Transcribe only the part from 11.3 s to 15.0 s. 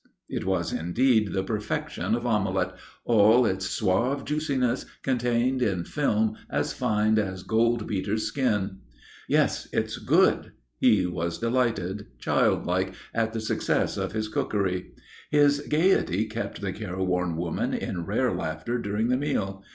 delighted, childlike, at the success of his cookery.